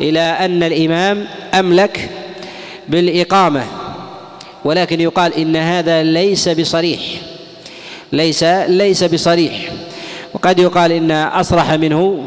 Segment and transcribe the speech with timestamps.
[0.00, 1.24] إلى أن الإمام
[1.54, 2.10] أملك
[2.88, 3.64] بالإقامة
[4.64, 7.00] ولكن يقال إن هذا ليس بصريح
[8.12, 9.52] ليس ليس بصريح.
[10.34, 12.24] وقد يقال إن أصرح منه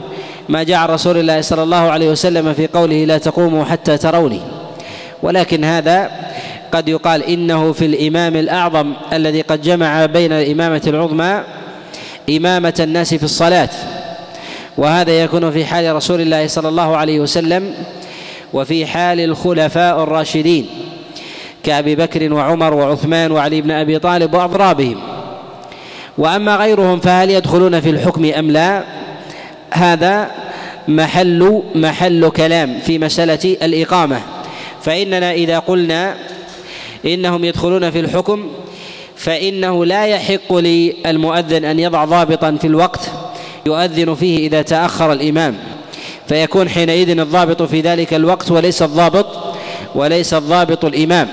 [0.50, 4.40] ما جاء رسول الله صلى الله عليه وسلم في قوله لا تقوموا حتى تروني.
[5.24, 6.12] ولكن هذا
[6.72, 11.44] قد يقال إنه في الإمام الأعظم الذي قد جمع بين الإمامة العظمى
[12.30, 13.70] إمامة الناس في الصلاة.
[14.78, 17.74] وهذا يكون في حال رسول الله صلى الله عليه وسلم
[18.54, 20.68] وفي حال الخلفاء الراشدين
[21.64, 25.00] كأبي بكر وعمر وعثمان وعلي بن أبي طالب وأضرابهم.
[26.18, 28.84] وأما غيرهم فهل يدخلون في الحكم أم لا؟
[29.72, 30.32] هذا
[30.88, 34.22] محل محل كلام في مسألة الإقامة.
[34.82, 36.16] فإننا إذا قلنا
[37.06, 38.52] إنهم يدخلون في الحكم
[39.16, 43.12] فإنه لا يحق للمؤذن أن يضع ضابطا في الوقت
[43.66, 45.56] يؤذن فيه إذا تأخر الإمام.
[46.28, 49.26] فيكون حينئذ الضابط في ذلك الوقت وليس الضابط
[49.96, 51.28] وليس الضابط الإمام.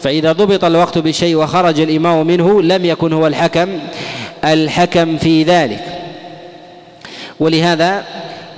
[0.00, 3.68] فإذا ضبط الوقت بشيء وخرج الإمام منه لم يكن هو الحكم
[4.44, 5.84] الحكم في ذلك.
[7.40, 8.04] ولهذا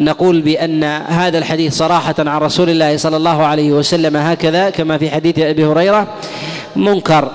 [0.00, 5.10] نقول بأن هذا الحديث صراحة عن رسول الله صلى الله عليه وسلم هكذا كما في
[5.10, 6.06] حديث أبي هريرة
[6.76, 7.30] منكر.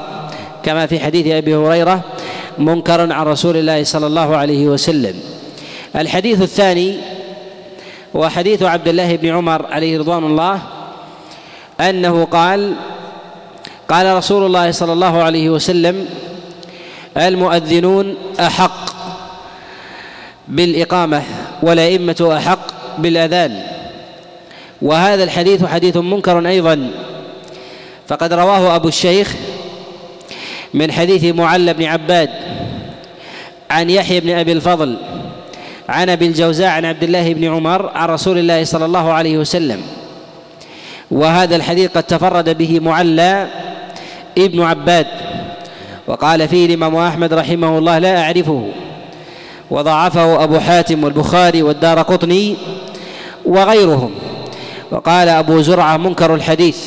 [0.64, 2.02] كما في حديث أبي هريرة
[2.58, 5.37] منكر عن رسول الله صلى الله عليه وسلم.
[5.96, 6.98] الحديث الثاني
[8.16, 10.60] هو حديث عبد الله بن عمر عليه رضوان الله
[11.80, 12.76] أنه قال
[13.90, 16.06] قال رسول الله صلى الله عليه وسلم
[17.18, 18.88] المؤذنون أحق
[20.48, 21.24] بالإقامة
[21.64, 23.64] والأئمة أحق بالأذان
[24.82, 26.92] وهذا الحديث حديث منكر أيضا
[28.08, 29.36] فقد رواه أبو الشيخ
[30.74, 32.30] من حديث معل بن عباد
[33.70, 34.98] عن يحيى بن أبي الفضل
[35.90, 39.82] عن أبي الجوزاء عن عبد الله بن عمر عن رسول الله صلى الله عليه وسلم.
[41.12, 43.48] وهذا الحديث قد تفرد به معلى
[44.38, 45.08] ابن عباد.
[46.08, 48.70] وقال فيه الإمام أحمد رحمه الله لا أعرفه
[49.72, 52.56] وضعفه أبو حاتم والبخاري والدار قطني
[53.46, 54.12] وغيرهم.
[54.92, 56.78] وقال أبو زرعة منكر الحديث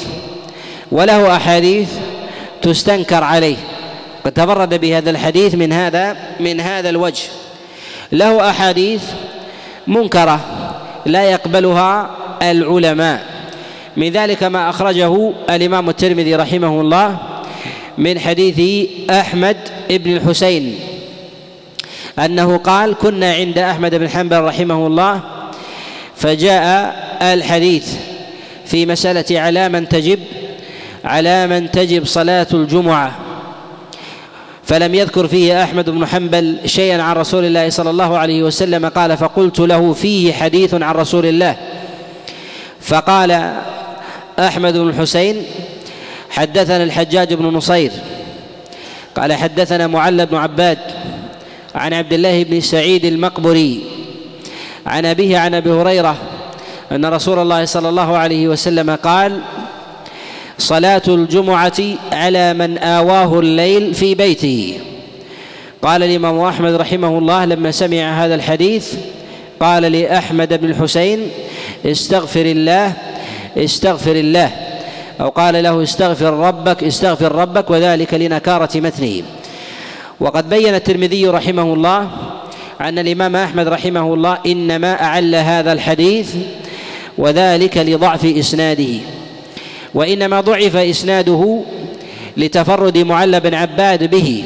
[0.93, 1.89] وله أحاديث
[2.63, 3.57] تستنكر عليه.
[4.25, 7.40] قد تفرد بهذا الحديث من هذا من هذا الوجه.
[8.13, 9.03] له أحاديث
[9.87, 10.41] منكرة
[11.07, 12.11] لا يقبلها
[12.43, 13.25] العلماء.
[13.97, 17.17] من ذلك ما أخرجه الإمام الترمذي رحمه الله
[17.99, 19.57] من حديث أحمد
[19.91, 20.79] بن الحسين
[22.19, 25.21] أنه قال كنا عند أحمد بن حنبل رحمه الله
[26.17, 27.95] فجاء الحديث
[28.67, 30.19] في مسألة على من تجب
[31.05, 33.30] على من تجب صلاة الجمعة.
[34.71, 39.17] فلم يذكر فيه أحمد بن حنبل شيئا عن رسول الله صلى الله عليه وسلم قال
[39.17, 41.57] فقلت له فيه حديث عن رسول الله.
[42.81, 43.55] فقال
[44.39, 45.43] أحمد بن الحسين
[46.31, 47.91] حدثنا الحجاج بن نصير
[49.17, 50.79] قال حدثنا معل بن عباد
[51.75, 53.85] عن عبد الله بن سعيد المقبري
[54.87, 56.17] عن أبيه عن أبي هريرة
[56.93, 59.41] أن رسول الله صلى الله عليه وسلم قال
[60.61, 61.81] صلاة الجمعة
[62.13, 64.79] على من آواه الليل في بيته
[65.83, 68.95] قال الإمام أحمد رحمه الله لما سمع هذا الحديث
[69.61, 71.19] قال لأحمد بن الحسين
[71.87, 72.93] استغفر الله
[73.57, 74.51] استغفر الله.
[75.21, 79.23] أو قال له استغفر ربك استغفر ربك وذلك لنكارة متنه
[80.21, 82.11] وقد بين الترمذي رحمه الله
[82.81, 86.35] أن الإمام أحمد رحمه الله إنما أعل هذا الحديث
[87.19, 89.20] وذلك لضعف إسناده.
[89.95, 91.61] وإنما ضعف إسناده
[92.37, 94.45] لتفرد معل بن عباد به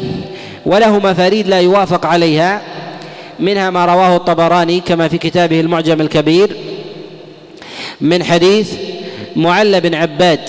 [0.67, 2.63] وله مفاريد لا يوافق عليها
[3.41, 6.57] منها ما رواه الطبراني كما في كتابه المعجم الكبير
[8.01, 8.73] من حديث
[9.37, 10.41] معل بن عباد.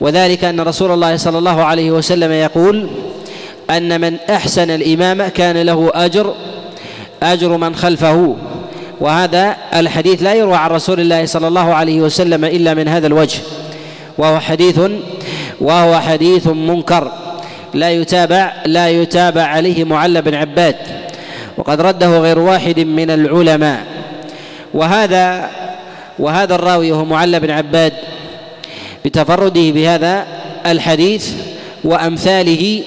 [0.00, 2.90] وذلك أن رسول الله صلى الله عليه وسلم يقول
[3.70, 6.34] أن من أحسن الإمامة كان له أجر
[7.22, 8.36] أجر من خلفه.
[9.02, 13.38] وهذا الحديث لا يروى عن رسول الله صلى الله عليه وسلم إلا من هذا الوجه
[14.18, 14.80] وهو حديث
[15.60, 17.12] وهو حديث منكر
[17.74, 20.76] لا يتابع لا يتابع عليه معل بن عباد
[21.56, 23.80] وقد رده غير واحد من العلماء.
[24.74, 25.50] وهذا
[26.18, 27.92] وهذا الراوي وهو معل بن عباد
[29.04, 30.26] بتفرده بهذا
[30.66, 31.32] الحديث
[31.84, 32.82] وأمثاله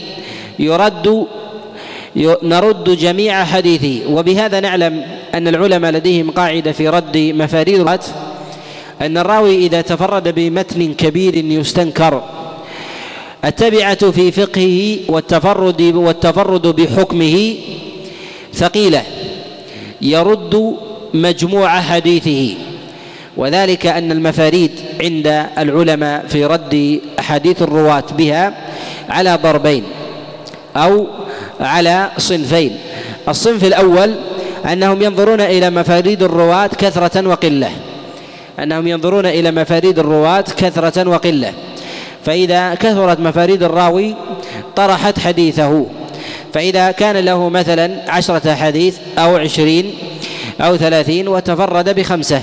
[0.59, 1.25] يرد
[2.44, 4.01] نرد جميع حديثه.
[4.09, 5.03] وبهذا نعلم
[5.35, 7.79] أن العلماء لديهم قاعدة في رد مفاريد
[9.01, 12.23] أن الراوي إذا تفرد بمتن كبير يستنكر.
[13.45, 17.55] التبعة في فقهه والتفرد والتفرد بحكمه
[18.53, 19.03] ثقيلة.
[20.01, 20.75] يرد
[21.13, 22.55] مجموع حديثه.
[23.37, 24.71] وذلك أن المفاريد
[25.01, 28.53] عند العلماء في رد أحاديث الرواة بها
[29.09, 29.83] على ضربين
[30.75, 31.07] أو
[31.59, 32.77] على صنفين.
[33.27, 34.15] الصنف الأول
[34.71, 37.71] أنهم ينظرون إلى مفاريد الرواة كثرة وقلة.
[38.59, 41.53] أنهم ينظرون إلى مفاريد الرواة كثرة وقلة.
[42.25, 44.15] فإذا كثرت مفاريد الراوي
[44.75, 45.85] طرحت حديثه.
[46.53, 49.94] فإذا كان له مثلا عشرة حديث أو عشرين
[50.62, 52.41] أو ثلاثين وتفرد بخمسة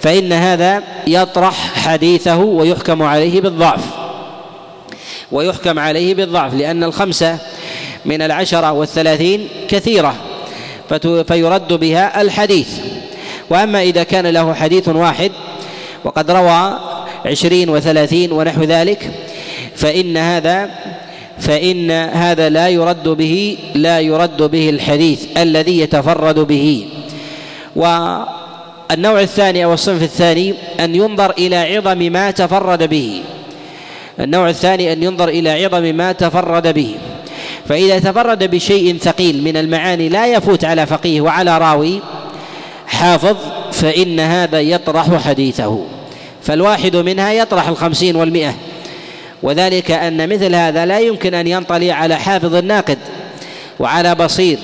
[0.00, 3.80] فإن هذا يطرح حديثه ويحكم عليه بالضعف.
[5.32, 7.38] ويحكم عليه بالضعف لأن الخمسة
[8.04, 10.14] من العشرة والثلاثين كثيرة.
[11.28, 12.68] فيرد بها الحديث.
[13.50, 15.32] وأما إذا كان له حديث واحد
[16.04, 16.78] وقد روى
[17.26, 19.10] عشرين وثلاثين ونحو ذلك
[19.76, 20.70] فإن هذا
[21.38, 26.88] فإن هذا لا يرد به لا يرد به الحديث الذي يتفرد به.
[27.76, 33.22] والنوع الثاني أو الصنف الثاني أن ينظر إلى عظم ما تفرد به.
[34.20, 36.94] النوع الثاني أن ينظر إلى عظم ما تفرد به.
[37.68, 42.00] فإذا تفرد بشيء ثقيل من المعاني لا يفوت على فقيه وعلى راوي
[42.86, 43.36] حافظ
[43.72, 45.84] فإن هذا يطرح حديثه.
[46.42, 48.54] فالواحد منها يطرح الخمسين والمئة.
[49.42, 52.98] وذلك أن مثل هذا لا يمكن أن ينطلي على حافظ الناقد
[53.78, 54.58] وعلى بصير.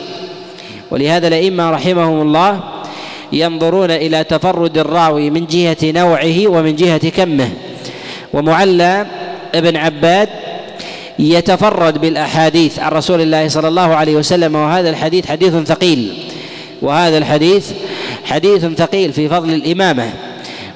[0.90, 2.60] ولهذا الأئمة رحمهم الله
[3.32, 7.50] ينظرون إلى تفرد الراوي من جهة نوعه ومن جهة كمه.
[8.32, 9.06] ومعلى
[9.54, 10.28] ابن عباد
[11.18, 16.12] يتفرد بالأحاديث عن رسول الله صلى الله عليه وسلم وهذا الحديث حديث ثقيل.
[16.82, 17.70] وهذا الحديث
[18.24, 20.10] حديث ثقيل في فضل الإمامة.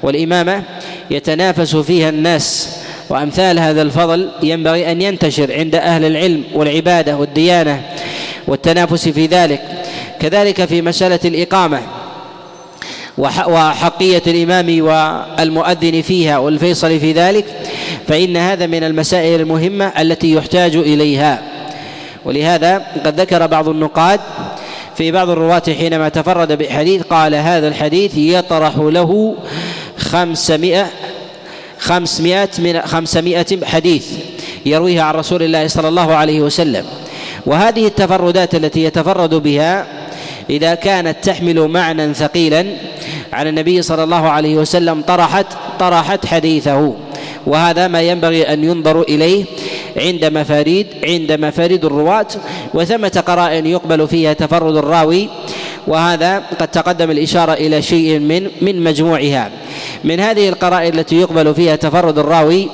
[0.02, 0.62] والإمامة
[1.10, 2.76] يتنافس فيها الناس
[3.08, 7.82] وأمثال هذا الفضل ينبغي أن ينتشر عند أهل العلم والعبادة والديانة
[8.46, 9.62] والتنافس في ذلك.
[10.20, 11.80] كذلك في مسألة الإقامة
[13.46, 17.44] وحقية الإمام والمؤذن فيها والفيصل في ذلك
[18.08, 21.42] فإن هذا من المسائل المهمة التي يحتاج إليها.
[22.24, 24.20] ولهذا قد ذكر بعض النقاد
[24.96, 29.36] في بعض الرواة حينما تفرد بحديث قال هذا الحديث يطرح له
[29.98, 30.86] خمسمائة
[31.78, 34.06] خمسمائة من خمسمائة حديث
[34.66, 36.84] يرويها عن رسول الله صلى الله عليه وسلم.
[37.46, 39.86] وهذه التفردات التي يتفرد بها
[40.50, 42.66] إذا كانت تحمل معنى ثقيلا
[43.32, 45.46] على النبي صلى الله عليه وسلم طرحت
[45.78, 46.94] طرحت حديثه.
[47.46, 49.44] وهذا ما ينبغي أن ينظر إليه
[49.96, 52.26] عند مفاريد عند مفاريد الرواة
[52.74, 55.28] وثمة قرائن يقبل فيها تفرد الراوي
[55.86, 59.50] وهذا قد تقدم الإشارة إلى شيء من من مجموعها.
[60.04, 62.68] من هذه القرائن التي يقبل فيها تفرد الراوي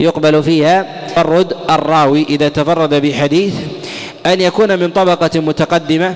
[0.00, 3.54] يقبل فيها تفرد الراوي إذا تفرد بحديث.
[4.26, 6.14] أن يكون من طبقة متقدمة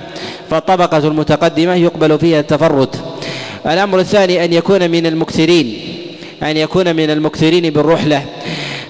[0.50, 2.96] فالطبقة المتقدمة يقبل فيها التفرد.
[3.66, 5.78] الأمر الثاني أن يكون من المكثرين.
[6.42, 8.24] أن يكون من المكثرين بالرحلة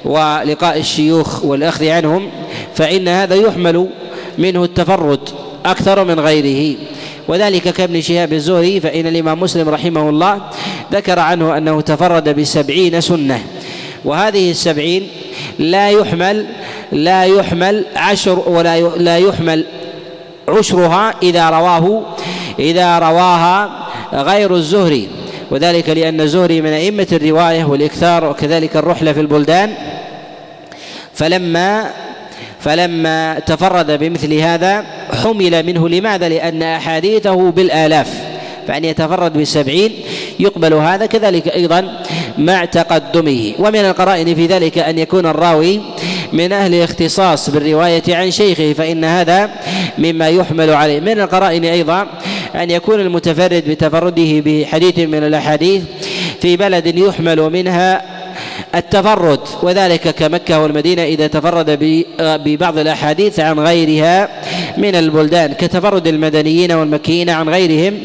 [0.05, 2.31] ولقاء الشيوخ والأخذ عنهم
[2.75, 3.88] فإن هذا يحمل
[4.38, 5.20] منه التفرد
[5.67, 6.76] أكثر من غيره.
[7.29, 10.41] وذلك كابن شهاب الزهري فإن الإمام مسلم رحمه الله
[10.93, 13.43] ذكر عنه أنه تفرد بسبعين سنة.
[14.05, 15.08] وهذه السبعين
[15.58, 16.46] لا يحمل
[16.93, 19.64] لا يحمل عشر ولا لا يحمل
[20.49, 22.02] عشرها إذا رواه
[22.58, 23.70] إذا رواها
[24.12, 25.08] غير الزهري.
[25.50, 29.74] وذلك لأن الزهري من أئمة الرواية والإكثار وكذلك الرحلة في البلدان
[31.15, 31.91] فلما
[32.60, 34.84] فلما تفرد بمثل هذا
[35.22, 38.08] حمل منه لماذا؟ لأن أحاديثه بالآلاف
[38.69, 39.93] فأن يتفرد بالسبعين
[40.41, 42.03] يقبل هذا كذلك أيضا
[42.38, 43.53] مع تقدمه.
[43.58, 45.81] ومن القرائن في ذلك أن يكون الراوي
[46.32, 49.50] من أهل الاختصاص بالرواية عن شيخه فإن هذا
[49.98, 51.00] مما يحمل عليه.
[51.00, 52.06] من القرائن أيضا
[52.55, 55.82] أن يكون المتفرد بتفرده بحديث من الأحاديث
[56.41, 58.03] في بلد يحمل منها
[58.74, 61.79] التفرد وذلك كمكة والمدينة إذا تفرد
[62.20, 64.29] ببعض الأحاديث عن غيرها
[64.76, 67.98] من البلدان كتفرد المدنيين والمكيين عن غيرهم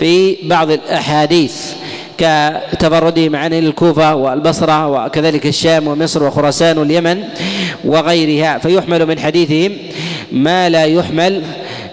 [0.00, 1.52] في بعض الأحاديث.
[2.18, 7.24] كتفردهم عن الكوفة والبصرة وكذلك الشام ومصر وخراسان واليمن
[7.84, 9.76] وغيرها فيحمل من حديثهم
[10.32, 11.42] ما لا يحمل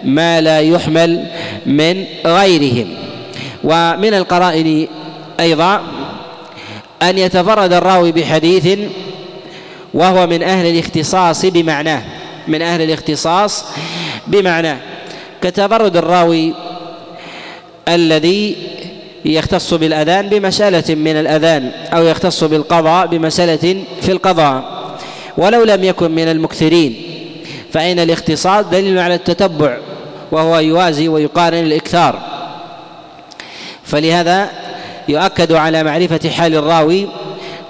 [0.04, 1.24] ما لا يحمل
[1.66, 2.94] من غيرهم.
[3.64, 4.88] ومن القرائن
[5.40, 5.82] أيضا
[7.02, 8.78] أن يتفرد الراوي بحديث
[9.94, 12.02] وهو من أهل الاختصاص بمعناه
[12.48, 13.64] من أهل الاختصاص
[14.26, 14.78] بمعناه.
[15.42, 16.54] كتفرد الراوي
[17.88, 18.56] الذي
[19.24, 24.84] يختص بالأذان بمسألة من الأذان أو يختص بالقضاء بمسألة في القضاء.
[25.36, 26.96] ولو لم يكن من المكثرين
[27.72, 29.76] فإن الاختصاص دليل على التتبع
[30.32, 32.18] وهو يوازي ويقارن الإكثار.
[33.84, 34.50] فلهذا
[35.08, 37.08] يؤكد على معرفة حال الراوي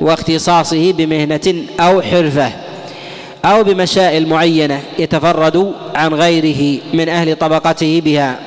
[0.00, 2.52] واختصاصه بمهنة أو حرفة
[3.44, 8.38] أو بمسائل معينة يتفرد عن غيره من أهل طبقته بها.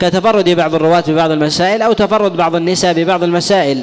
[0.00, 3.82] كتفرد بعض الرواة ببعض المسائل أو تفرد بعض النساء ببعض المسائل.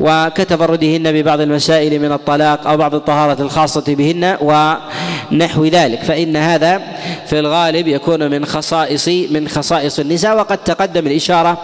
[0.00, 6.02] وكتفردهن ببعض المسائل من الطلاق أو بعض الطهارة الخاصة بهن ونحو ذلك.
[6.02, 6.82] فإن هذا
[7.26, 11.62] في الغالب يكون من خصائص من خصائص النساء وقد تقدم الإشارة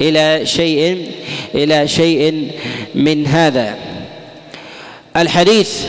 [0.00, 1.10] إلى شيء
[1.54, 2.50] إلى شيء
[2.94, 3.74] من هذا.
[5.16, 5.84] الحديث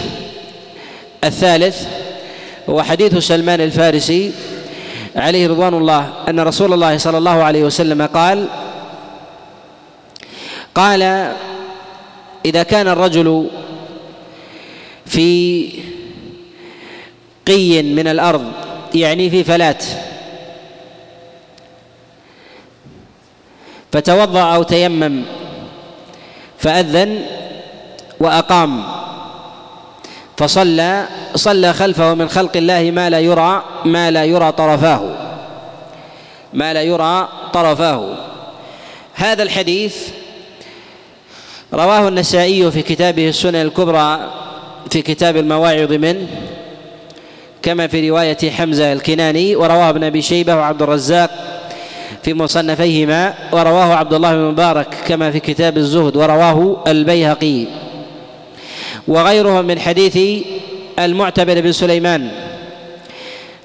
[1.23, 1.87] الثالث
[2.69, 4.31] هو حديث سلمان الفارسي
[5.17, 8.47] عليه رضوان الله أن رسول الله صلى الله عليه وسلم قال
[10.75, 11.33] قال
[12.45, 13.49] إذا كان الرجل
[15.05, 15.69] في
[17.47, 18.51] قي من الأرض
[18.95, 19.83] يعني في فلات
[23.91, 25.23] فتوضأ أو تيمم
[26.59, 27.25] فأذن
[28.19, 28.83] وأقام
[30.37, 35.01] فصلى صلى خلفه من خلق الله ما لا يرى ما لا يرى طرفاه.
[36.53, 38.09] ما لا يرى طرفاه.
[39.13, 39.95] هذا الحديث
[41.73, 44.19] رواه النسائي في كتابه السنن الكبرى
[44.91, 46.27] في كتاب المواعظ منه
[47.61, 51.29] كما في رواية حمزة الكناني ورواه ابن أبي شيبة وعبد الرزاق
[52.23, 57.86] في مصنفيهما ورواه عبد الله بن مبارك كما في كتاب الزهد ورواه البيهقي.
[59.07, 60.43] وغيرهم من حديث
[60.99, 62.31] المعتبر بن سليمان.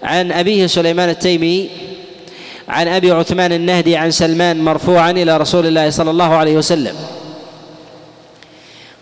[0.03, 1.69] عن أبيه سليمان التيمي
[2.69, 6.95] عن أبي عثمان النهدي عن سلمان مرفوعا إلى رسول الله صلى الله عليه وسلم.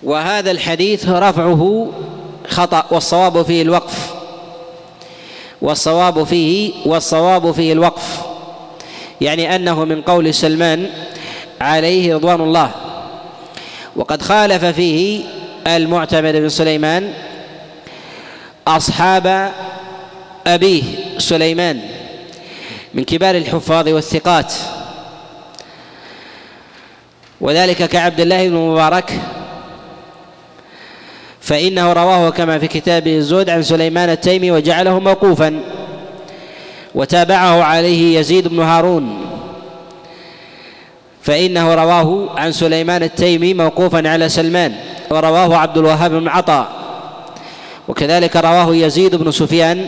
[0.02, 1.92] وهذا الحديث رفعه
[2.49, 4.14] خطأ والصواب فيه الوقف.
[5.62, 8.20] والصواب فيه والصواب فيه الوقف.
[9.20, 10.87] يعني أنه من قول سلمان
[11.61, 12.70] عليه رضوان الله.
[13.97, 15.20] وقد خالف فيه
[15.67, 17.12] المعتمد بن سليمان
[18.67, 19.52] أصحاب
[20.47, 20.83] أبيه
[21.19, 21.81] سليمان
[22.95, 24.55] من كبار الحفاظ والثقات.
[27.40, 29.21] وذلك كعبد الله بن مبارك
[31.40, 35.61] فإنه رواه كما في كتابه الزهد عن سليمان التيمي وجعله موقوفا
[36.95, 39.26] وتابعه عليه يزيد بن هارون.
[41.23, 44.75] فإنه رواه عن سليمان التيمي موقوفا على سلمان.
[45.11, 46.69] ورواه عبد الوهاب بن عطاء
[47.88, 49.87] وكذلك رواه يزيد بن سفيان.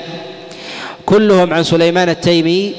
[1.06, 2.74] كلهم عن سليمان التيمي.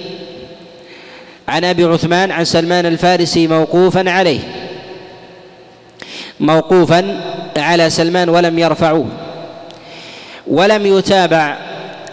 [1.47, 4.39] عن أبي عثمان عن سلمان الفارسي موقوفا عليه.
[6.39, 7.21] موقوفا
[7.57, 9.07] على سلمان ولم يرفعوه.
[10.47, 11.57] ولم يتابع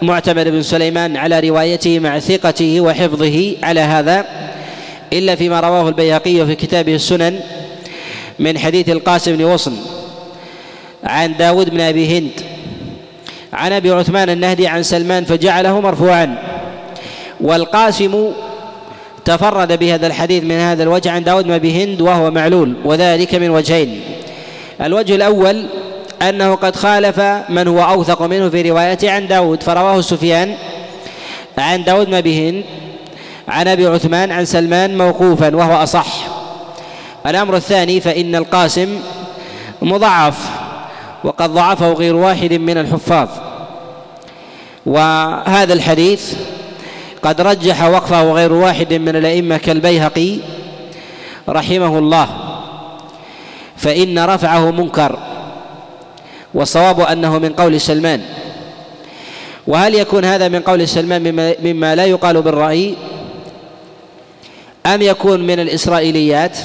[0.01, 4.25] معتمر بن سليمان على روايته مع ثقته وحفظه على هذا
[5.13, 7.39] إلا فيما رواه البيهقي في كتابه السنن
[8.39, 10.00] من حديث القاسم بن وصن
[11.03, 12.31] عن داود بن أبي هند
[13.53, 16.37] عن أبي عثمان النهدي عن سلمان فجعله مرفوعا.
[17.41, 18.31] والقاسم
[19.25, 23.49] تفرد بهذا الحديث من هذا الوجه عن داود بن أبي هند وهو معلول وذلك من
[23.49, 24.01] وجهين.
[24.81, 25.65] الوجه الأول
[26.21, 30.55] أنه قد خالف من هو أوثق منه في روايته عن داود فرواه سفيان
[31.57, 32.63] عن داود بن أبي
[33.47, 36.27] عن أبي عثمان عن سلمان موقوفا وهو أصح.
[37.27, 38.99] الأمر الثاني فإن القاسم
[39.81, 40.60] مضعف.
[41.23, 43.29] وقد ضعفه غير واحد من الحفاظ.
[44.85, 46.33] وهذا الحديث
[47.21, 50.37] قد رجح وقفه غير واحد من الأئمة كالبيهقي
[51.49, 52.27] رحمه الله
[53.77, 55.19] فإن رفعه منكر
[56.53, 58.21] والصواب أنه من قول سلمان.
[59.67, 62.95] وهل يكون هذا من قول سلمان مما, لا يقال بالرأي؟
[64.85, 66.57] أم يكون من الإسرائيليات؟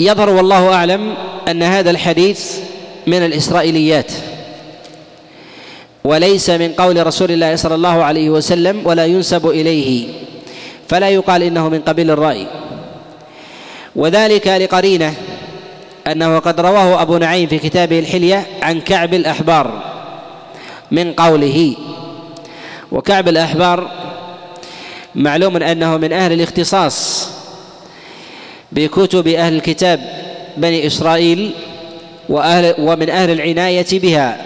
[0.00, 1.14] يظهر والله أعلم
[1.48, 2.58] أن هذا الحديث
[3.06, 4.12] من الإسرائيليات
[6.04, 10.08] وليس من قول رسول الله صلى الله عليه وسلم ولا ينسب إليه
[10.88, 12.46] فلا يقال إنه من قبيل الرأي.
[13.96, 15.14] وذلك لقرينة
[16.06, 19.82] أنه قد رواه أبو نعيم في كتابه الحلية عن كعب الأحبار
[20.90, 21.74] من قوله.
[22.92, 23.90] وكعب الأحبار
[25.14, 27.28] معلوم أنه من أهل الاختصاص
[28.72, 30.27] بكتب أهل الكتاب
[30.58, 31.50] بني إسرائيل
[32.28, 34.44] وأهل ومن أهل العناية بها.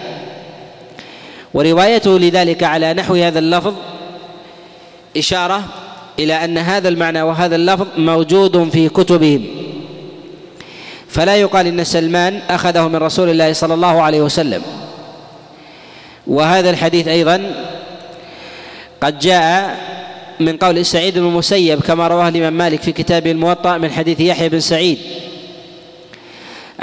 [1.53, 3.73] وروايته لذلك على نحو هذا اللفظ
[5.17, 5.63] إشارة
[6.19, 9.45] إلى أن هذا المعنى وهذا اللفظ موجود في كتبهم.
[11.09, 14.61] فلا يقال إن سلمان أخذه من رسول الله صلى الله عليه وسلم.
[16.27, 17.41] وهذا الحديث أيضا
[19.01, 19.77] قد جاء
[20.39, 24.49] من قول سعيد بن المسيب كما رواه الإمام مالك في كتابه الموطأ من حديث يحيى
[24.49, 24.97] بن سعيد.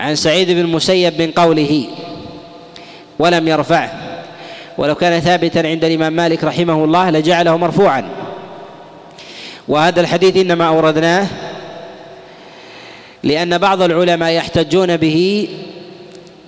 [0.01, 1.87] عن سعيد بن المسيب من قوله
[3.19, 3.93] ولم يرفعه.
[4.79, 8.09] ولو كان ثابتا عند الإمام مالك رحمه الله لجعله مرفوعا.
[9.69, 11.27] وهذا الحديث إنما أوردناه
[13.23, 15.49] لأن بعض العلماء يحتجون به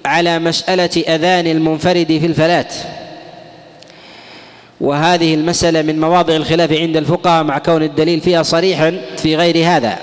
[0.05, 2.69] على مسألة أذان المنفرد في الفلاة
[4.81, 9.99] وهذه المسألة من مواضع الخلاف عند الفقهاء مع كون الدليل فيها صريحا في غير هذا.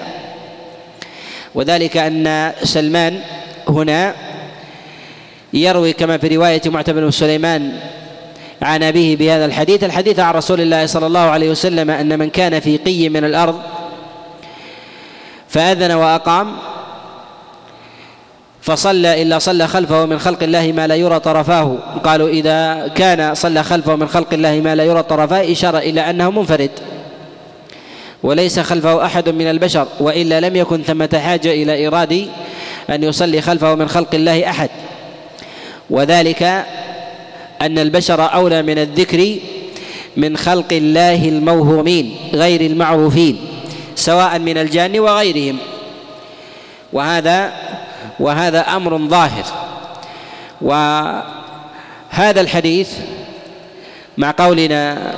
[1.56, 3.20] وذلك أن سلمان
[3.70, 4.16] هنا
[5.54, 7.72] يروي كما في رواية معتمر بن سليمان
[8.62, 9.84] عن أبيه بهذا الحديث.
[9.84, 13.60] الحديث عن رسول الله صلى الله عليه وسلم أن من كان في قي من الأرض
[15.50, 16.52] فأذن وأقام
[18.62, 21.78] فصلى إلا صلى خلفه من خلق الله ما لا يرى طرفاه.
[22.04, 26.32] قالوا إذا كان صلى خلفه من خلق الله ما لا يرى طرفاه إشارة إلى أنه
[26.32, 26.72] منفرد
[28.24, 32.28] وليس خلفه أحد من البشر وإلا لم يكن ثمة حاجة إلى إيراد
[32.90, 34.70] أن يصلي خلفه من خلق الله أحد.
[35.90, 36.44] وذلك
[37.62, 39.36] أن البشر أولى من الذكر
[40.18, 43.38] من خلق الله الموهومين غير المعروفين
[43.96, 45.58] سواء من الجان وغيرهم.
[46.94, 47.54] وهذا
[48.20, 49.46] وهذا أمر ظاهر.
[50.62, 52.90] وهذا الحديث
[54.18, 55.14] مع قولنا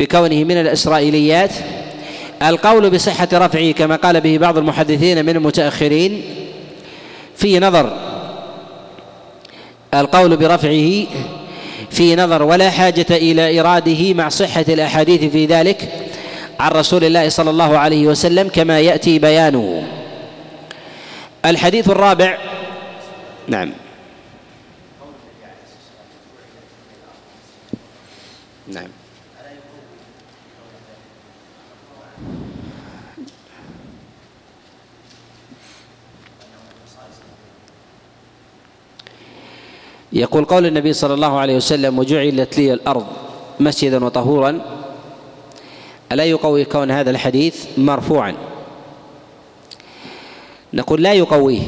[0.00, 1.50] بكونه من الإسرائيليات
[2.42, 6.22] القول بصحة رفعه كما قال به بعض المحدثين من المتأخرين
[7.36, 7.96] في نظر
[9.94, 11.06] القول برفعه
[11.90, 16.08] في نظر ولا حاجة إلى إراده مع صحة الأحاديث في ذلك
[16.60, 19.82] عن رسول الله صلى الله عليه وسلم كما يأتي بيانه.
[21.44, 22.38] الحديث الرابع
[23.48, 23.72] نعم.
[28.68, 28.88] نعم.
[40.16, 43.06] يقول قول النبي صلى الله عليه وسلم وجعلت لي الأرض
[43.60, 44.60] مسجدا وطهورا.
[46.12, 48.34] ألا يقوي كون هذا الحديث مرفوعا؟
[50.72, 51.62] نقول لا يقويه.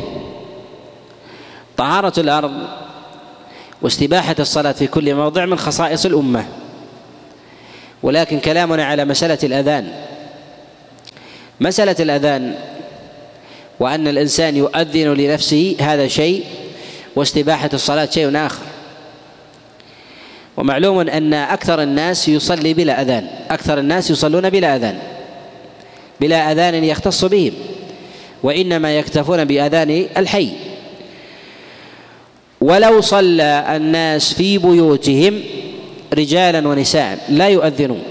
[1.77, 2.53] طهارة الأرض
[3.83, 6.47] واستباحة الصلاة في كل موضع من خصائص الأمة.
[8.03, 9.93] ولكن كلامنا على مسألة الأذان.
[11.61, 12.55] مسألة الأذان
[13.81, 16.45] وأن الإنسان يؤذن لنفسه هذا شيء
[17.19, 18.63] واستباحة الصلاة شيء آخر.
[20.57, 23.27] ومعلوم أن أكثر الناس يصلي بلا أذان.
[23.51, 24.99] أكثر الناس يصلون بلا أذان.
[26.21, 27.53] بلا أذان يختص بهم.
[28.43, 30.51] وإنما يكتفون بأذان الحي.
[32.61, 35.43] ولو صلى الناس في بيوتهم
[36.15, 38.03] رجالا ونساء لا يؤذنون.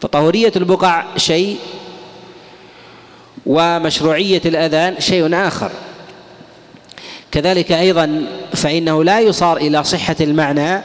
[0.00, 1.56] فطهورية البقع شيء
[3.46, 5.70] ومشروعية الأذان شيء آخر.
[7.32, 10.80] كذلك أيضا فإنه لا يصار إلى صحة المعنى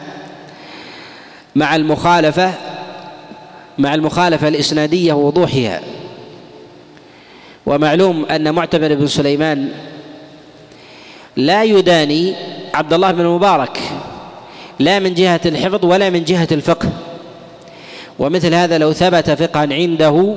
[1.56, 2.54] مع المخالفة
[3.78, 5.82] مع المخالفة الإسنادية ووضوحها.
[7.66, 9.70] ومعلوم أن معتمر بن سليمان
[11.36, 12.36] لا يداني
[12.74, 13.80] عبد الله بن المبارك
[14.80, 16.90] لا من جهة الحفظ ولا من جهة الفقه.
[18.20, 20.36] ومثل هذا لو ثبت فقها عنده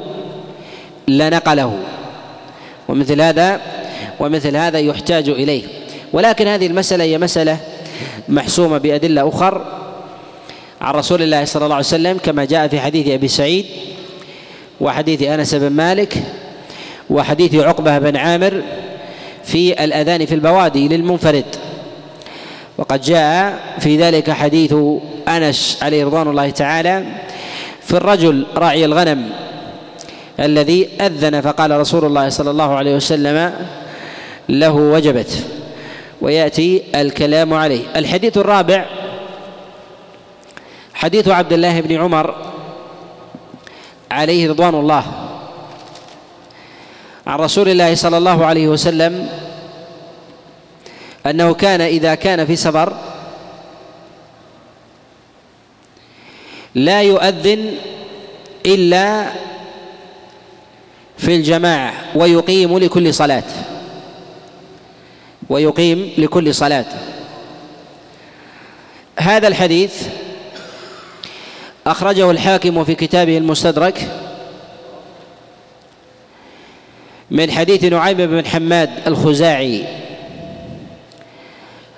[1.08, 1.78] لنقله.
[2.88, 3.60] ومثل هذا
[4.20, 5.79] ومثل هذا يحتاج إليه.
[6.12, 7.56] ولكن هذه المسألة هي مسألة
[8.28, 9.64] محسومة بأدلة أخر
[10.80, 13.66] عن رسول الله صلى الله عليه وسلم كما جاء في حديث أبي سعيد
[14.80, 16.22] وحديث أنس بن مالك
[17.10, 18.62] وحديث عقبة بن عامر
[19.44, 21.44] في الأذان في البوادي للمنفرد.
[22.78, 24.74] وقد جاء في ذلك حديث
[25.28, 27.04] أنس عليه رضوان الله تعالى
[27.82, 29.30] في الرجل راعي الغنم
[30.40, 33.52] الذي أذن فقال رسول الله صلى الله عليه وسلم
[34.48, 35.59] له وجبت.
[36.20, 37.82] ويأتي الكلام عليه.
[37.96, 38.86] الحديث الرابع
[40.94, 42.34] حديث عبد الله بن عمر
[44.10, 45.04] عليه رضوان الله
[47.26, 49.28] عن رسول الله صلى الله عليه وسلم
[51.26, 52.92] أنه كان إذا كان في سفر
[56.74, 57.74] لا يؤذن
[58.66, 59.26] إلا
[61.18, 63.44] في الجماعة ويقيم لكل صلاة.
[65.50, 66.84] ويقيم لكل صلاة.
[69.18, 70.06] هذا الحديث
[71.86, 74.08] أخرجه الحاكم في كتابه المستدرك
[77.30, 79.84] من حديث نعيم بن حماد الخزاعي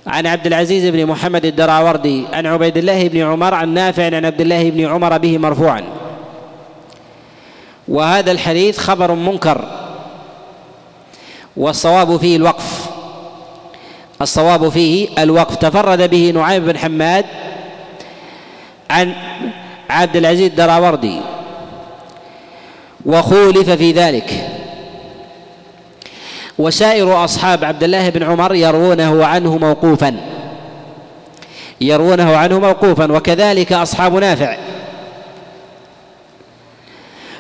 [0.07, 4.41] عن عبد العزيز بن محمد الدراوردي عن عبيد الله بن عمر عن نافع عن عبد
[4.41, 5.83] الله بن عمر به مرفوعا.
[7.88, 9.65] وهذا الحديث خبر منكر
[11.57, 12.82] والصواب فيه الوقف.
[14.22, 15.56] الصواب فيه الوقف.
[15.56, 17.24] تفرد به نعيم بن حماد
[18.90, 19.14] عن
[19.90, 21.20] عبد العزيز الدراوردي
[23.06, 24.48] وخولف في ذلك.
[26.58, 30.16] وسائر أصحاب عبد الله بن عمر يروونه عنه موقوفا
[31.80, 34.56] يروونه عنه موقوفا وكذلك أصحاب نافع.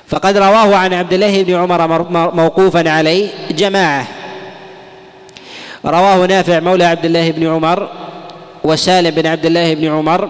[0.08, 2.02] فقد رواه عن عبد الله بن عمر
[2.34, 4.06] موقوفا عليه جماعة.
[5.84, 7.88] رواه نافع مولى عبد الله بن عمر
[8.64, 10.28] وسالم بن عبد الله بن عمر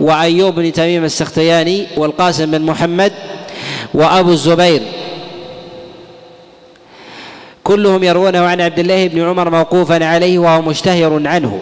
[0.00, 3.12] وأيوب بن تميم السختياني والقاسم بن محمد
[3.94, 4.82] وأبو الزبير.
[7.64, 11.60] كلهم يروونه عن عبد الله بن عمر موقوفا عليه وهو مشتهر عنه.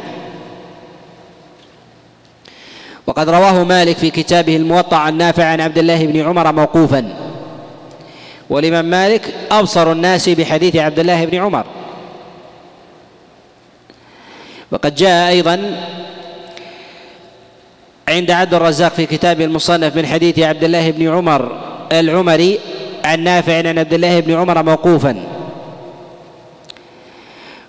[3.07, 7.15] وقد رواه مالك في كتابه الموطأ عن نافع عن عبد الله بن عمر موقوفا.
[8.51, 11.65] والإمام مالك أبصر الناس بحديث عبد الله بن عمر.
[14.75, 15.77] وقد جاء أيضا
[18.09, 21.61] عند عبد الرزاق في كتابه المصنف من حديث عبد الله بن عمر
[21.93, 22.59] العمري
[23.05, 25.25] عن نافع عن عبد الله بن عمر موقوفا.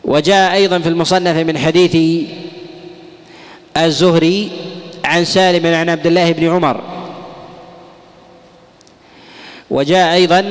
[0.03, 1.97] وجاء أيضا في المصنف من حديث
[3.77, 4.51] الزهري
[5.05, 6.81] عن سالم عن عبد الله بن عمر.
[9.69, 10.41] وجاء أيضا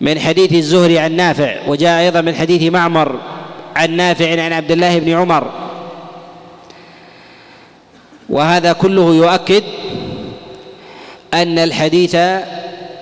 [0.00, 3.31] من حديث الزهري عن نافع وجاء أيضا من حديث معمر
[3.76, 5.50] عن نافع عن عبد الله بن عمر.
[8.28, 9.62] وهذا كله يؤكد
[11.34, 12.16] أن الحديث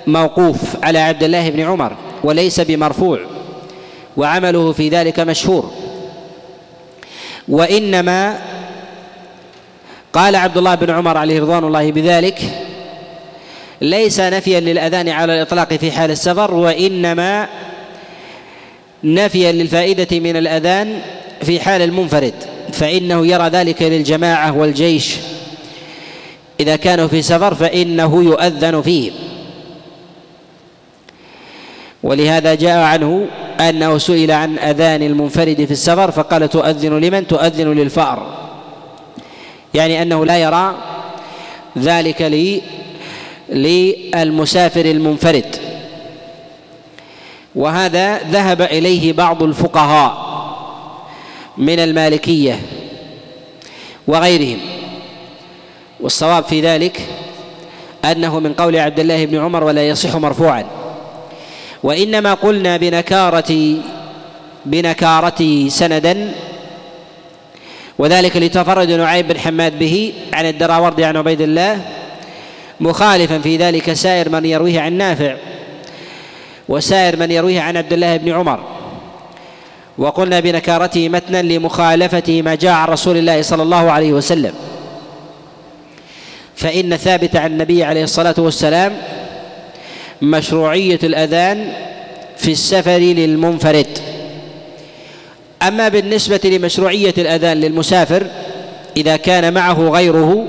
[0.07, 3.21] موقوف على عبد الله بن عمر وليس بمرفوع
[4.17, 5.71] وعمله في ذلك مشهور.
[7.49, 8.39] وإنما
[10.13, 12.67] قال عبد الله بن عمر عليه رضوان الله بذلك
[13.81, 17.49] ليس نفيا للأذان على الإطلاق في حال السفر وإنما
[19.05, 21.01] نفيا للفائدة من الأذان
[21.43, 22.35] في حال المنفرد
[22.73, 25.17] فإنه يرى ذلك للجماعة والجيش.
[26.61, 29.13] إذا كانوا في سفر فإنه يؤذن فيهم
[32.03, 33.27] ولهذا جاء عنه
[33.61, 38.37] أنه سئل عن أذان المنفرد في السفر فقال تؤذن لمن؟ تؤذن للفأر.
[39.75, 40.75] يعني أنه لا يرى
[41.79, 42.23] ذلك
[43.49, 45.57] للمسافر المنفرد.
[47.55, 50.31] وهذا ذهب إليه بعض الفقهاء
[51.57, 52.61] من المالكية
[54.07, 54.59] وغيرهم.
[56.01, 57.01] والصواب في ذلك
[58.05, 60.65] أنه من قول عبد الله بن عمر ولا يصح مرفوعا.
[61.83, 63.77] وإنما قلنا بنكاره
[64.67, 66.33] بنكارته سندا
[67.99, 71.81] وذلك لتفرد نعيم بن حماد به عن الدراوردي عن عبيد الله
[72.81, 75.37] مخالفا في ذلك سائر من يرويه عن نافع.
[76.71, 78.61] وسائر من يرويه عن عبد الله بن عمر.
[79.99, 84.53] وقلنا بنكارته متنا لمخالفته ما جاء عن رسول الله صلى الله عليه وسلم.
[86.57, 88.93] فإن ثابت عن النبي عليه الصلاة والسلام
[90.23, 91.73] مشروعية الأذان
[92.37, 93.99] في السفر للمنفرد.
[95.63, 98.27] أما بالنسبة لمشروعية الأذان للمسافر
[98.97, 100.47] إذا كان معه غيره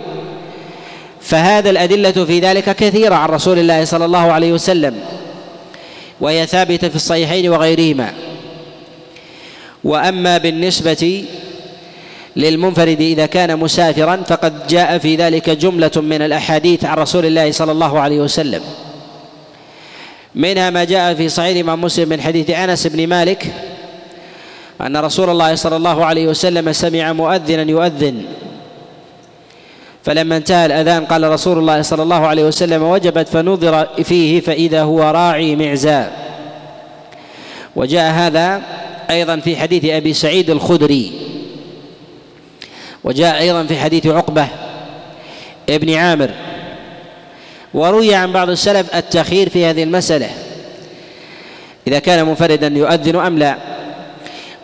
[1.22, 4.96] فهذا الأدلة في ذلك كثيرة عن رسول الله صلى الله عليه وسلم.
[6.22, 8.14] وهي ثابتة في الصحيحين وغيرهما.
[9.84, 11.26] وأما بالنسبة
[12.36, 17.72] للمنفرد إذا كان مسافرا فقد جاء في ذلك جملة من الأحاديث عن رسول الله صلى
[17.72, 18.62] الله عليه وسلم.
[20.36, 23.54] منها ما جاء في صحيح الإمام مسلم من حديث أنس بن مالك
[24.82, 28.24] أن رسول الله صلى الله عليه وسلم سمع مؤذنا يؤذن.
[30.04, 35.02] فلما انتهى الأذان قال رسول الله صلى الله عليه وسلم وجبت فنظر فيه فإذا هو
[35.02, 36.22] راعي معزاء
[37.76, 38.62] وجاء هذا
[39.10, 41.12] أيضا في حديث أبي سعيد الخدري.
[43.04, 44.48] وجاء أيضا في حديث عقبة
[45.70, 46.30] ابن عامر.
[47.74, 50.30] وروي عن بعض السلف التخير في هذه المسألة.
[51.88, 53.58] إذا كان منفردا يؤذن أم لا.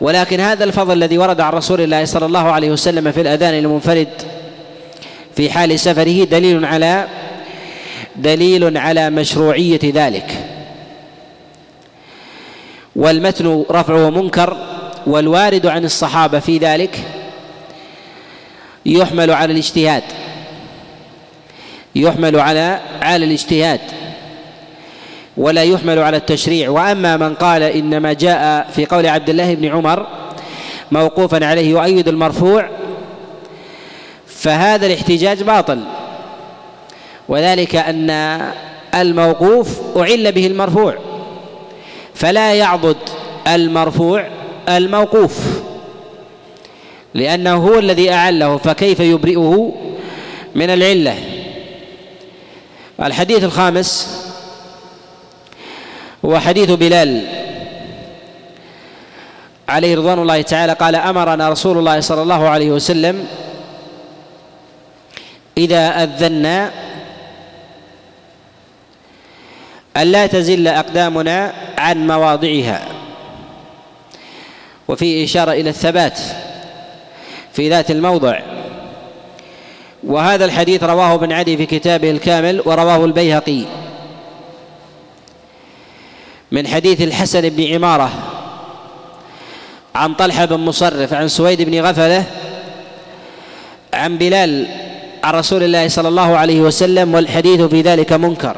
[0.01, 4.07] ولكن هذا الفضل الذي ورد عن رسول الله صلى الله عليه وسلم في الأذان المنفرد
[5.37, 7.07] في حال سفره دليل على
[8.15, 10.31] دليل على مشروعية ذلك.
[12.95, 14.57] والمتن رفعه منكر
[15.07, 16.99] والوارد عن الصحابة في ذلك
[18.85, 20.03] يحمل على الاجتهاد.
[21.95, 23.81] يحمل على على الاجتهاد.
[25.37, 26.69] ولا يحمل على التشريع.
[26.69, 30.07] وأما من قال إنما جاء في قول عبد الله بن عمر
[30.91, 32.69] موقوفا عليه يؤيد المرفوع
[34.37, 35.83] فهذا الاحتجاج باطل.
[37.29, 38.09] وذلك أن
[38.95, 40.97] الموقوف أعل به المرفوع
[42.15, 42.97] فلا يعضد
[43.47, 44.27] المرفوع
[44.69, 45.39] الموقوف
[47.13, 49.73] لأنه هو الذي أعله فكيف يبرئه
[50.55, 51.15] من العلة؟
[53.03, 54.17] الحديث الخامس
[56.25, 57.27] هو حديث بلال
[59.69, 63.27] عليه رضوان الله تعالى قال أمرنا رسول الله صلى الله عليه وسلم
[65.57, 66.71] إذا اذنا
[69.97, 72.85] ألا تزل أقدامنا عن مواضعها.
[74.87, 76.19] وفي إشارة إلى الثبات
[77.53, 78.39] في ذات الموضع.
[80.03, 83.63] وهذا الحديث رواه ابن عدي في كتابه الكامل ورواه البيهقي.
[86.51, 88.11] من حديث الحسن بن عمارة
[89.95, 92.23] عن طلحة بن مصرف عن سويد بن غفلة
[93.93, 94.67] عن بلال
[95.27, 98.57] عن رسول الله صلى الله عليه وسلم والحديث في ذلك منكر.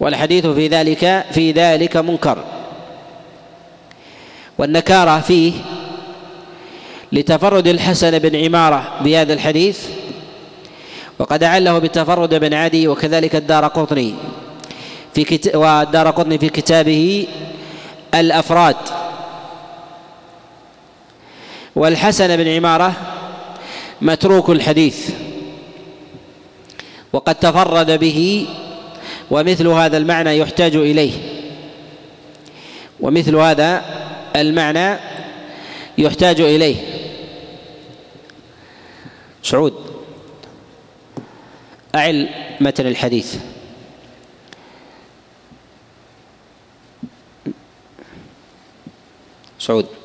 [0.00, 2.44] والحديث في ذلك في ذلك منكر.
[4.58, 5.52] والنكارة فيه
[7.12, 9.78] لتفرد الحسن بن عمارة بهذا الحديث
[11.18, 14.14] وقد أعله بالتفرد بن عدي وكذلك الدار قطني.
[15.14, 15.56] في كت...
[15.56, 17.26] والدار قطني في كتابه
[18.14, 18.76] الأفراد.
[21.76, 22.92] والحسن بن عمارة
[24.02, 25.10] متروك الحديث.
[27.12, 28.48] وقد تفرد به
[29.30, 31.12] ومثل هذا المعنى يحتاج إليه.
[33.00, 33.84] ومثل هذا
[34.36, 34.98] المعنى
[35.98, 36.76] يحتاج إليه.
[39.42, 39.74] سعود.
[41.94, 42.28] أعل
[42.60, 43.36] متن الحديث.
[49.58, 49.99] سعود.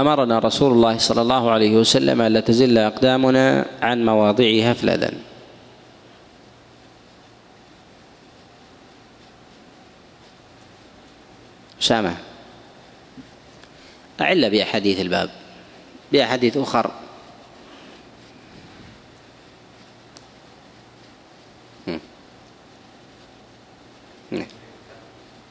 [0.00, 5.18] أمرنا رسول الله صلى الله عليه وسلم ألا تزل أقدامنا عن مواضعها في الأذان
[11.80, 12.16] أسامة
[14.20, 15.30] أعل بأحاديث الباب
[16.12, 16.90] بأحاديث أخر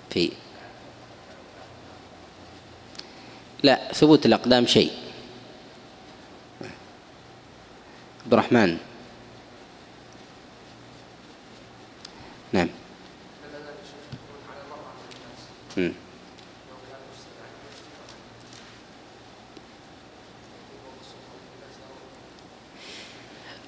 [0.10, 0.32] في
[3.64, 4.92] لا ثبوت الأقدام شيء.
[8.26, 8.78] عبد الرحمن.
[12.54, 12.70] نعم.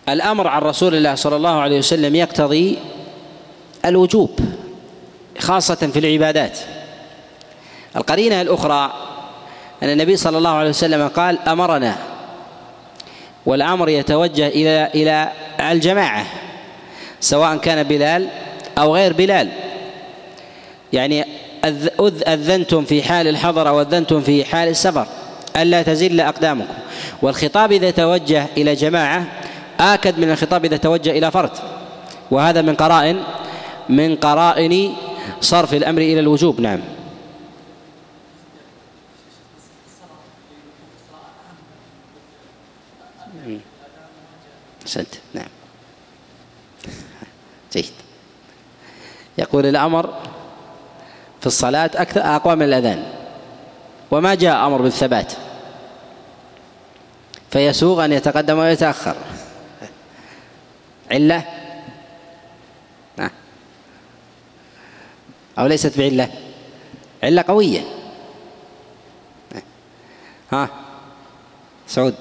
[0.10, 2.80] الأمر عن رسول الله صلى الله عليه وسلم يقتضي
[3.86, 4.40] الوجوب
[5.40, 6.60] خاصة في العبادات.
[7.96, 9.01] القرينة الأخرى
[9.84, 11.96] أن النبي صلى الله عليه وسلم قال أمرنا
[13.46, 16.26] والأمر يتوجه إلى إلى الجماعة
[17.20, 18.28] سواء كان بلال
[18.78, 19.50] أو غير بلال.
[20.94, 21.26] يعني
[22.28, 25.08] أذنتم في حال الحضر أو اذنتم في حال السفر
[25.56, 26.74] ألا تزل أقدامكم.
[27.22, 29.26] والخطاب إذا توجه إلى جماعة
[29.80, 31.52] آكد من الخطاب إذا توجه إلى فرد.
[32.32, 33.24] وهذا من قرائن
[33.90, 34.94] من قرائن
[35.42, 36.80] صرف الأمر إلى الوجوب نعم.
[44.92, 45.48] سنت نعم.
[47.74, 47.94] جيد.
[49.38, 50.14] يقول الأمر
[51.42, 53.14] في الصلاة أكثر أقوى من الأذان.
[54.12, 55.34] وما جاء أمر بالثبات.
[57.52, 59.16] فيسوغ أن يتقدم ويتأخر.
[61.12, 61.44] علة؟
[65.60, 66.30] أو ليست بعلة.
[67.24, 67.82] علة قوية.
[70.52, 70.70] ها.
[71.88, 72.16] سعود.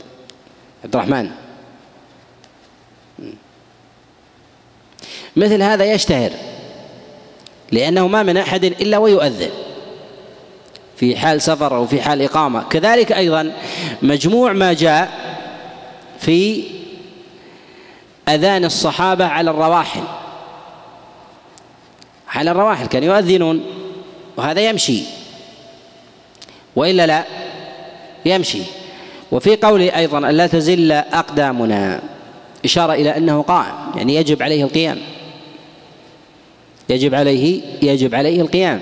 [0.84, 1.49] عبد الرحمن.
[5.36, 6.30] مثل هذا يشتهر
[7.72, 9.50] لأنه ما من أحد إلا ويؤذن
[10.96, 12.62] في حال سفر أو في حال إقامة.
[12.62, 13.52] كذلك أيضا
[14.02, 15.10] مجموع ما جاء
[16.18, 16.64] في
[18.28, 20.02] أذان الصحابة على الرواحل.
[22.28, 23.64] على الرواحل كانوا يؤذنون
[24.36, 25.02] وهذا يمشي.
[26.76, 27.24] وإلا لا
[28.26, 28.62] يمشي.
[29.32, 32.02] وفي قوله أيضا ألا تزل أقدامنا
[32.64, 34.98] إشارة إلى أنه قائم يعني يجب عليه القيام.
[36.90, 38.80] يجب عليه يجب عليه القيام.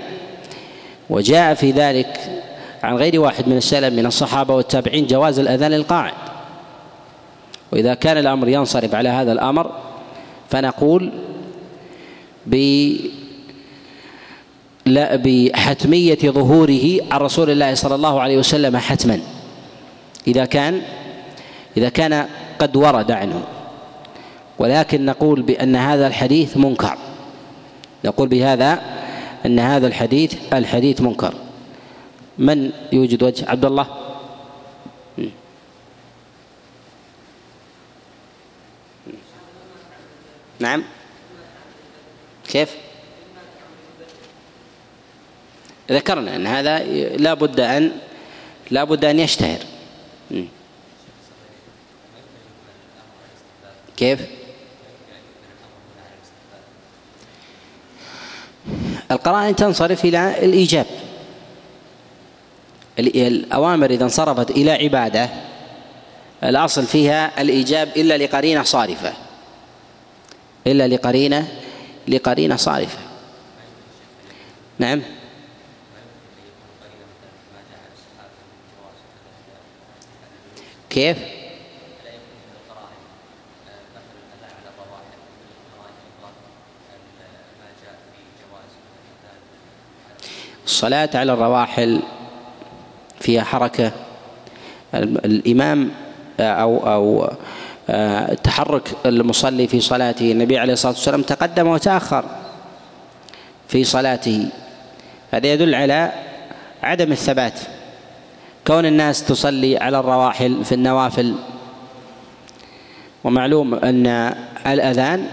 [1.09, 2.41] وجاء في ذلك
[2.83, 6.13] عن غير واحد من السلف من الصحابة والتابعين جواز الأذان للقاعد.
[7.71, 9.71] وإذا كان الأمر ينصرف على هذا الأمر
[10.49, 11.11] فنقول
[12.45, 12.55] ب
[14.85, 19.19] لا بحتمية ظهوره عن رسول الله صلى الله عليه وسلم حتما.
[20.27, 20.81] إذا كان
[21.77, 22.25] إذا كان
[22.59, 23.43] قد ورد عنه.
[24.59, 26.97] ولكن نقول بأن هذا الحديث منكر.
[28.05, 28.81] نقول بهذا
[29.45, 31.33] أن هذا الحديث الحديث منكر.
[32.37, 33.87] من يوجد وجه؟ عبد الله
[40.59, 40.83] نعم.
[42.47, 42.75] كيف؟
[45.91, 46.83] ذكرنا أن هذا
[47.17, 47.91] لا بد أن
[48.71, 49.59] لا بد أن يشتهر.
[53.97, 54.38] كيف؟
[59.11, 60.85] القرائن تنصرف إلى الإيجاب.
[62.99, 65.29] الأوامر إذا انصرفت إلى عبادة
[66.43, 69.13] الأصل فيها الإيجاب إلا لقرينة صارفة.
[70.67, 71.47] إلا لقرينة
[72.07, 72.99] لقرينة صارفة.
[74.79, 75.01] نعم.
[80.89, 81.17] كيف؟
[90.69, 91.99] الصلاة على الرواحل
[93.19, 93.91] فيها حركة.
[95.25, 95.91] الإمام
[96.39, 97.31] أو أو
[97.89, 100.31] آه، تحرك المصلي في صلاته.
[100.31, 102.25] النبي عليه الصلاة والسلام تقدم وتأخر
[103.67, 104.49] في صلاته.
[105.31, 106.11] هذا يدل على
[106.83, 107.59] عدم الثبات.
[108.67, 111.35] كون الناس تصلي على الرواحل في النوافل.
[113.23, 114.35] ومعلوم أن
[114.67, 115.27] الأذان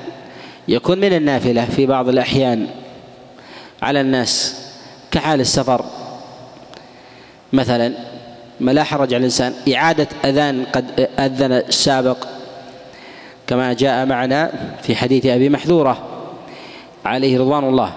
[0.68, 2.66] يكون من النافلة في بعض الأحيان
[3.82, 4.55] على الناس.
[5.16, 5.84] كحال السفر.
[7.52, 7.92] مثلا
[8.60, 12.26] ما لا حرج على الإنسان إعادة أذان قد أذن السابق
[13.46, 14.52] كما جاء معنا
[14.82, 15.98] في حديث أبي محذورة
[17.04, 17.92] عليه رضوان الله.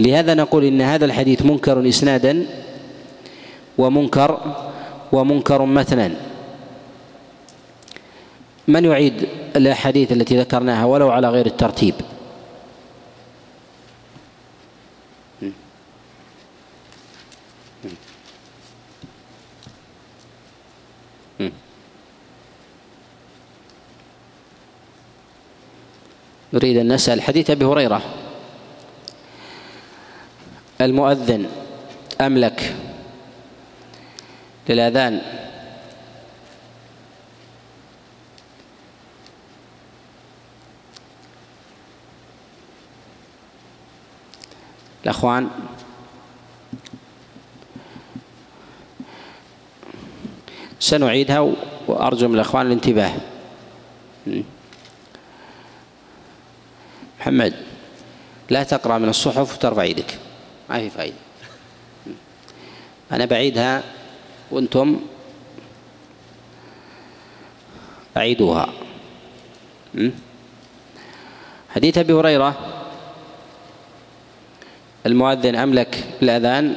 [0.00, 2.46] لهذا نقول إن هذا الحديث منكر إسنادا
[3.78, 4.40] ومنكر
[5.12, 6.10] ومنكر مثلا.
[8.68, 11.94] من يعيد الأحاديث التي ذكرناها ولو على غير الترتيب؟
[26.52, 28.02] نريد أن نسأل حديث أبي هريرة.
[30.80, 31.46] المؤذن
[32.20, 32.76] أملك
[34.68, 35.20] للأذان.
[45.04, 45.50] الأخوان
[50.80, 51.40] سنعيدها
[51.88, 53.31] وأرجو من الأخوان الانتباه.
[57.32, 57.54] محمد
[58.50, 60.18] لا تقرأ من الصحف وترفع يدك.
[60.70, 61.16] ما في فائدة
[63.12, 63.82] أنا بعيدها
[64.50, 65.00] وأنتم
[68.16, 68.68] أعيدوها
[71.70, 72.54] حديث أبي هريرة
[75.06, 76.76] المؤذن أملك الأذان؟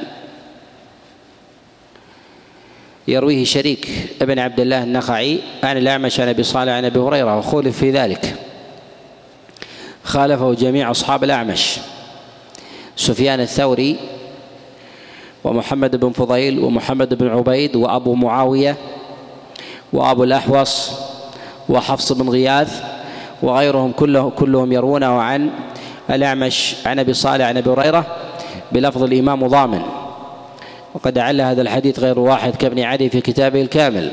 [3.08, 3.88] يرويه شريك
[4.22, 8.45] ابن عبد الله النخعي عن الأعمش عن أبي صالح عن أبي هريرة وخولف في ذلك.
[10.16, 11.78] خالفه جميع أصحاب الأعمش.
[12.96, 13.96] سفيان الثوري
[15.44, 18.76] ومحمد بن فضيل ومحمد بن عبيد وأبو معاوية
[19.92, 20.92] وأبو الأحوص
[21.68, 22.82] وحفص بن غياث
[23.42, 25.50] وغيرهم كله كلهم يروونه عن
[26.10, 28.06] الأعمش عن أبي صالح عن أبي هريرة
[28.72, 29.82] بلفظ الإمام ضامن.
[30.94, 34.10] وقد عل هذا الحديث غير واحد كابن عدي في كتابه الكامل.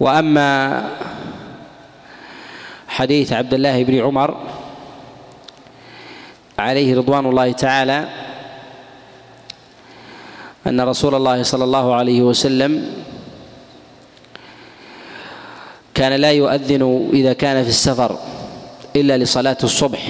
[0.00, 0.84] وأما
[2.96, 4.36] حديث عبد الله بن عمر
[6.58, 8.08] عليه رضوان الله تعالى
[10.66, 12.72] أن رسول الله صلى الله عليه وسلم
[15.94, 18.18] كان لا يؤذن إذا كان في السفر
[18.96, 20.00] إلا لصلاة الصبح.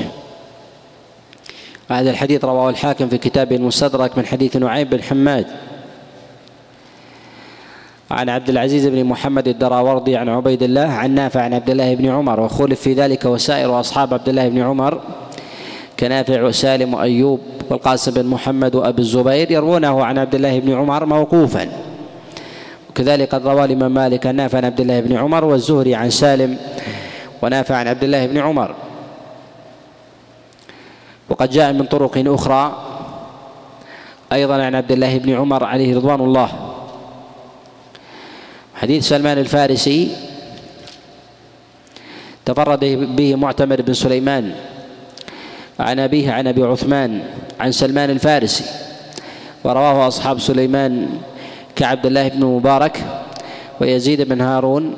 [1.90, 5.46] هذا الحديث رواه الحاكم في كتابه المستدرك من حديث نعيم بن حماد.
[8.11, 12.09] عن عبد العزيز بن محمد الدراوردي عن عبيد الله عن نافع عن عبد الله بن
[12.09, 15.00] عمر وخولف في ذلك وسائر أصحاب عبد الله بن عمر
[16.00, 17.40] كنافع وسالم وايوب
[17.71, 21.69] والقاسم بن محمد وأبي الزبير يروونه عن عبد الله بن عمر موقوفا.
[22.90, 26.57] وكذلك قد روى الإمام مالك نافع عن عبد الله بن عمر والزهري عن سالم
[27.42, 28.75] ونافع عن عبد الله بن عمر.
[31.29, 32.77] وقد جاء من طرق أخرى
[34.33, 36.65] أيضا عن عبد الله بن عمر عليه رضوان الله.
[38.77, 40.08] حديث سلمان الفارسي
[42.44, 42.81] تفرد
[43.16, 44.52] به معتمر بن سليمان
[45.81, 47.22] عن أبيه عن أبي عثمان
[47.60, 48.64] عن سلمان الفارسي
[49.64, 51.08] ورواه أصحاب سليمان
[51.77, 53.04] كعبد الله بن مبارك
[53.81, 54.96] ويزيد بن هارون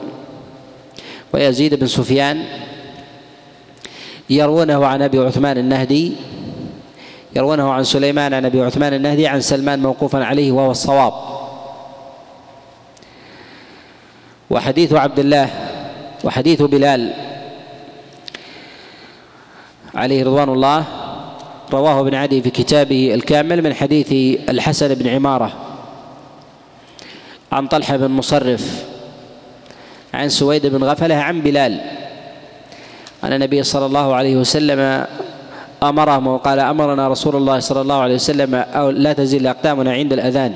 [1.32, 2.44] ويزيد بن سفيان
[4.30, 6.12] يروونه عن أبي عثمان النهدي
[7.36, 11.37] يروونه عن سليمان عن أبي عثمان النهدي عن سلمان موقوفا عليه وهو الصواب.
[14.50, 15.50] وحديث عبد الله
[16.24, 17.14] وحديث بلال
[19.94, 20.84] عليه رضوان الله
[21.72, 24.12] رواه ابن عدي في كتابه الكامل من حديث
[24.48, 25.52] الحسن بن عمارة
[27.52, 28.84] عن طلحة بن مصرف
[30.14, 31.80] عن سويد بن غفلة عن بلال
[33.24, 35.06] أن النبي صلى الله عليه وسلم
[35.82, 40.54] أمرهم وقال أمرنا رسول الله صلى الله عليه وسلم أو لا تزل أقدامنا عند الأذان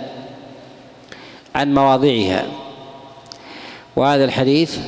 [1.55, 2.45] عن مواضعها.
[3.97, 4.79] وهذا الحديث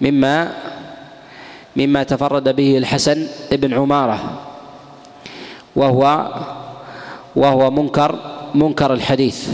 [0.00, 0.52] مما
[1.76, 4.18] مما تفرد به الحسن بن عمارة
[5.76, 6.02] وهو
[7.36, 8.18] وهو منكر
[8.54, 9.48] منكر الحديث.